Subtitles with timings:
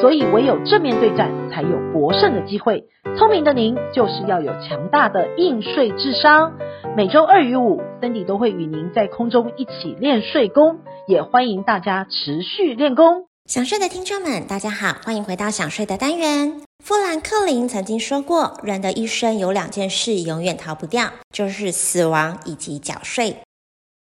[0.00, 2.84] 所以唯有正面对战，才有博胜的机会。
[3.16, 6.52] 聪明的您，就是要有强大的应税智商。
[6.96, 13.26] 每周二与五，Cindy 都会与您在空中一起练税功，也欢迎大家持续练功。
[13.46, 16.60] 想睡的听众们，大家好，欢迎回到想睡的单元。
[16.84, 23.36] 富兰克林曾经说过，人的一生有两件事永远逃不掉，就是死亡以及缴税。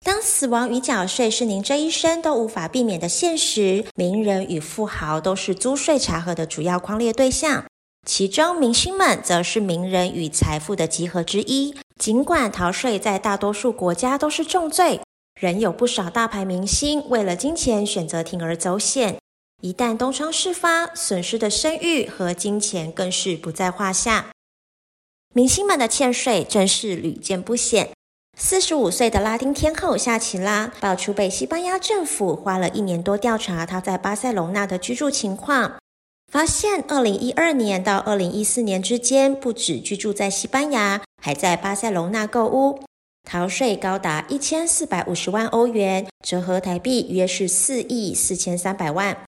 [0.05, 7.65] 当死亡与缴税是您这一生都无法避免的现实，名人与富豪都是租税查核的主要框列对象。
[8.07, 11.75] 其中，明星们则是名人与财富的集合之一。
[11.99, 15.01] 尽管逃税在大多数国家都是重罪，
[15.39, 19.19] 仍有不少大牌明星为了金钱选择铤而走险。
[19.61, 24.31] 一旦东窗事发，损失的声誉和金钱更是不在话下。
[25.35, 27.91] 明星们的欠税真是屡见不鲜。
[28.43, 35.75] 四十五岁的拉丁天后夏奇拉爆出被西班牙政府花了一年多调查她在巴塞隆纳的居住情况。
[36.33, 42.81] 发现，二零一二年到二零一四年之间，不止居住在西班牙，还在巴塞隆纳购屋，
[43.29, 49.19] 逃税高达一千四百五十万欧元，折合台币约是四亿四千三百万。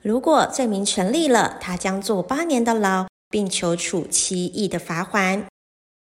[0.00, 5.44] 如果罪名成立了，他将坐八年的牢，并求处七亿的罚锾。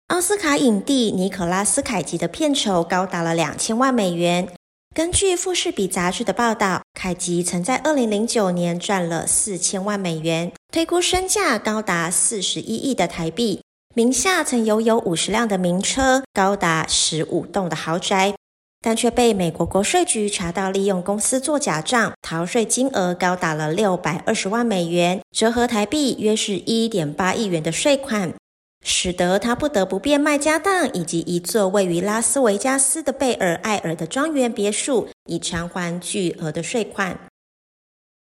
[0.07, 4.47] 奥斯卡影帝尼可拉斯凯吉的片酬高达了两千万美元。
[4.95, 13.61] 根据富士比杂志的报道，凯吉曾在二零零九年赚了四千万美元，推估身价高达四十一亿的台币，
[13.93, 18.33] 名下曾拥有五十辆的名车，高达十五栋的豪宅，
[18.81, 28.33] 但却被美国国税局查到利用公司做假账，逃税金额高达了六百二十万美元，折合台币约是一点八亿元的税款。
[28.83, 37.19] 使得他不得不变卖家当，以及一座位于拉斯维加斯的贝尔艾尔的庄园别墅，以偿还巨额的税款。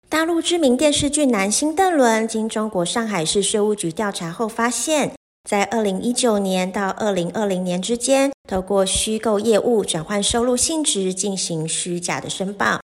[0.07, 5.13] 大陆知名电视剧男星邓伦经中国上海市税务局调查后发现，
[5.49, 12.79] 在二零一九年到二零二零年之间，透过虚构业务转换收入性质进行虚假的申报，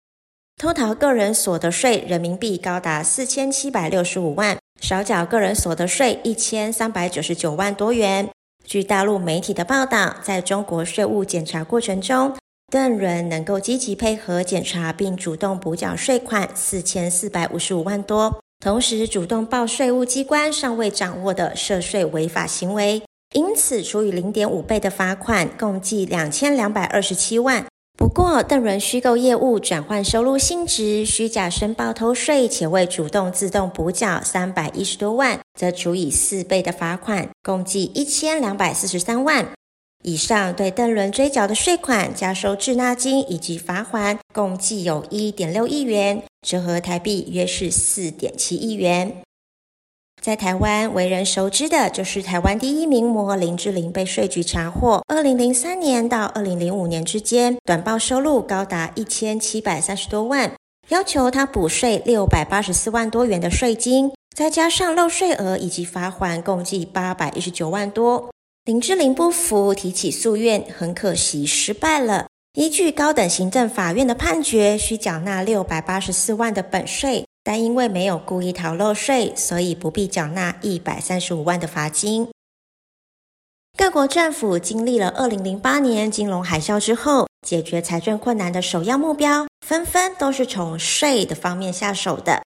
[0.57, 4.57] 偷逃个人所得税人民币高达四千七百六十五万。
[4.81, 8.29] 少缴个人所得税一千三百九十九万多元。
[8.65, 12.35] 据大陆媒体的报道，在中国税务检查过程中，
[12.71, 23.01] 邓伦能够积极配合检查，并主动补缴税款四千四百五十五万多，同时主动报税务机关尚未掌握的涉税违法行为，
[23.33, 27.65] 因此处以零点五倍的罚款，共计两千两百二十七万。
[27.99, 39.49] 不过，邓伦虚构业务转换收入性质，虚假申报偷税，且未主动自动补缴三百一十多万，则处以四倍的罚款，共计一千两百四十三万。
[40.01, 49.17] 以上对邓伦追缴的税款、加收滞纳金以及罚款，共计有一点六亿元，折合台币约是四点七亿元。
[50.21, 60.51] 在台湾为人熟知的就是台湾第一名模林志玲被税局查获，二零零三年到二零零五年之间，短报收入高达一千七百三十多万，
[60.89, 68.29] 要求她补税六百八十四万多元的税金，再加上漏税额以及罚锾，共计八百一十九万多。
[68.65, 72.27] 林志玲不服，提起诉愿，很可惜失败了。
[72.55, 77.25] 依据高等行政法院的判决，需缴纳六百八十四万的本税。
[77.49, 82.27] 但因为没有故意逃漏税，所以不必缴纳一百三十五万的罚金。
[83.75, 92.43] 各国政府经历了二零零八年金融海啸之后，解决财政困难的首要目标，纷纷都是从税的方面下手的。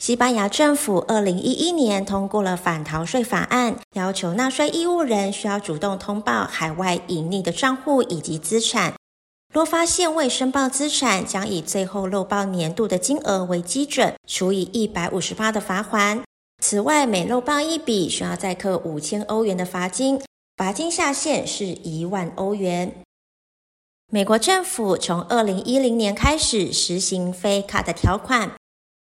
[0.00, 8.94] 西班牙政府二零一一年通过了反逃税法案，要求纳税义务人需要主动通报海外隐匿的账户以及资产。
[9.52, 16.22] 若发现未申报资产，将以最后漏报年度的金额为基准，处以一百五十八的罚锾。
[16.62, 20.18] 此外，每漏报一笔，需要再扣五千欧元的罚金，
[20.56, 22.94] 罚金下限是一万欧元。
[24.10, 28.52] 美国政府从二零一零年开始实行非卡的条款，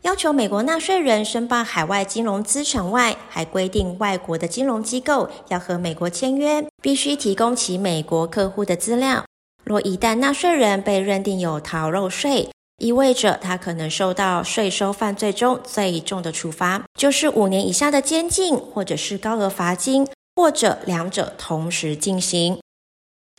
[0.01, 9.23] 要求美国纳税人申报海外金融资产外，还规定外国的金融机构要和美国签约，必须提供其美国客户的资料。
[9.71, 22.59] 若一旦纳税人被认定有逃漏税，意味着他可能受到税收犯罪中最重的处罚，就是五年以下的监禁，或者是高额罚金，或者两者同时进行。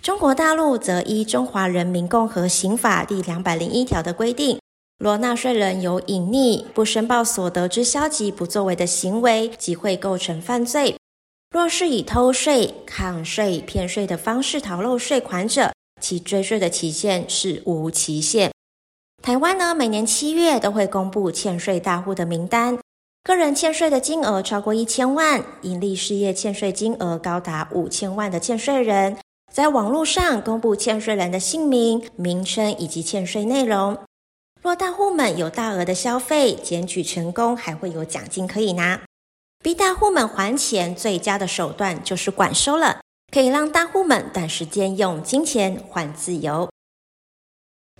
[0.02, 4.58] 中国大陆则依《中华人民共和刑法》第两百零一条的规定，
[4.98, 10.96] 若纳税人有隐匿、不申报所得之消极不作为的行为，即会构成犯罪。
[11.50, 15.70] 若是以偷税、抗税、骗税的方式逃漏税款者，
[16.02, 18.52] 其追税的期限是无期限。
[19.22, 22.78] 台湾呢，每年七月都会公布欠税大户的名单，
[23.22, 29.16] 个人欠税的金额超过一千万，营利事业欠税金额高达五千万的欠税人。
[29.52, 33.96] 在网络上公布欠税人的姓名、名称以及欠税内容。
[34.62, 39.02] 若大户们有大额的消费，检举成功还会有奖金可以拿。
[39.62, 43.00] 逼大户们还钱，最佳的手段就是管收了，
[43.32, 46.68] 可以让大户们短时间用金钱换自由。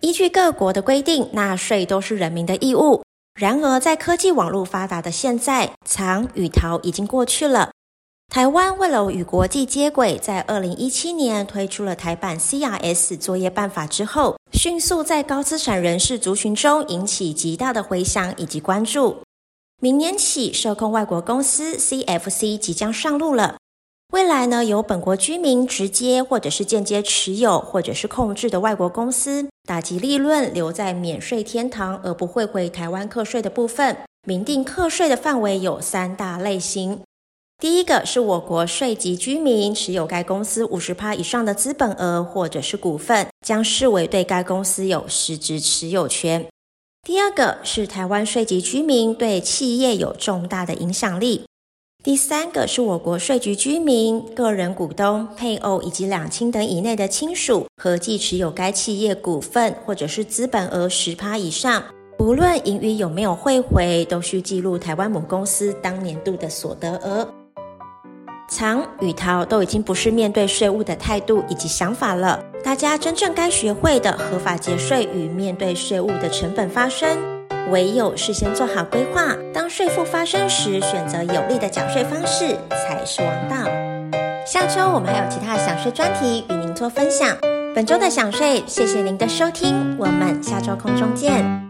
[0.02, 3.02] 依据各国的规定，纳税都是人民的义务。
[3.34, 7.70] 然而，在科技网络发达的现在，藏与逃已经过去了。
[8.28, 19.22] 台湾为了与国际接轨，在二零一七年推出了台版 CRS 作业办法之后，迅速在高资产人士族群中引起极大的回响以及关注。
[19.80, 23.56] 明年起，受控外国公司 CFC 即将上路了。
[24.12, 37.00] 未来呢，由本国居民直接或者是间接持有或者是控制的外国公司，打击利润留在免税天堂而不会回台湾课税的部分，明定课税的范围有三大类型。
[37.56, 46.46] 第一个是我国税籍居民持有该公司五十趴以上的资本额或者是股份，将视为对该公司有实质持有权。
[47.02, 51.46] 第二个是台湾税籍居民对企业有重大的影响力。
[52.02, 61.80] 第三个是我国税局居民、个人股东、配偶以及两亲等以内的亲属，合计持有该企业股份或者是资本额十趴以上，
[62.18, 67.28] 不论盈余有没有汇回，都需记录台湾母公司当年度的所得额。
[68.48, 72.44] 藏与逃都已经不是面对税务的态度以及想法了。
[72.64, 77.16] 大家真正该学会的合法节税与面对税务的成本发生，
[77.70, 83.70] 唯有事先做好规划，当税负发生时，选择有利的缴税方式才是王道。
[84.44, 87.36] 下周我们还有其他的享税专题与您做分享。
[87.74, 91.61] 本周的享税，谢谢您的收听，我们下周空中见。